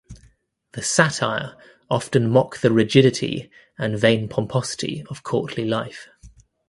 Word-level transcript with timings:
The 0.71 0.81
"Satire" 0.81 1.55
often 1.87 2.27
mock 2.31 2.61
the 2.61 2.71
rigidity 2.71 3.51
and 3.77 3.99
vain 3.99 4.27
pomposity 4.27 5.05
of 5.11 5.21
courtly 5.21 5.63
life. 5.65 6.07